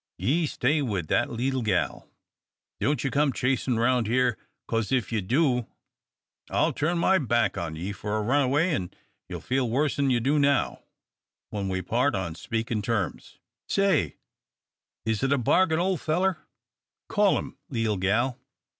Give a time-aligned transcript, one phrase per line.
[0.17, 2.09] Ye stay with that leetle gal.
[2.79, 4.35] Don't ye come chasin' round here,
[4.67, 5.67] 'cause if ye do,
[6.49, 8.89] I'll turn my back on ye for a runaway, an'
[9.29, 10.81] ye'll feel worse'n ye do now
[11.51, 13.37] when we part on speakin' terms.
[13.67, 14.15] Say,
[15.05, 16.39] is it a bargain, ole feller?
[17.07, 18.39] Call him, leetle gal."